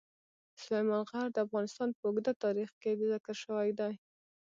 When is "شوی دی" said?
3.43-3.93